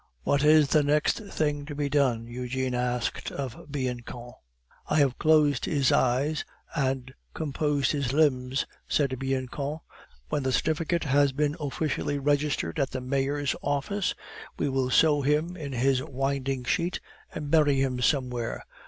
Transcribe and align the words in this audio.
"What 0.23 0.43
is 0.43 0.69
the 0.69 0.81
next 0.81 1.19
thing 1.19 1.63
to 1.67 1.75
be 1.75 1.87
done?" 1.87 2.25
Eugene 2.25 2.73
asked 2.73 3.31
of 3.31 3.69
Bianchon. 3.71 4.31
"I 4.87 4.95
have 4.95 5.19
closed 5.19 5.65
his 5.65 5.91
eyes 5.91 6.43
and 6.75 7.13
composed 7.35 7.91
his 7.91 8.11
limbs," 8.11 8.65
said 8.87 9.19
Bianchon. 9.19 9.77
"When 10.29 10.41
the 10.41 10.51
certificate 10.51 11.03
has 11.03 11.33
been 11.33 11.55
officially 11.59 12.17
registered 12.17 12.79
at 12.79 12.89
the 12.89 12.99
Mayor's 13.01 13.55
office, 13.61 14.15
we 14.57 14.69
will 14.69 14.89
sew 14.89 15.21
him 15.21 15.55
in 15.55 15.71
his 15.71 16.01
winding 16.01 16.63
sheet 16.63 16.99
and 17.31 17.51
bury 17.51 17.79
him 17.79 18.01
somewhere. 18.01 18.65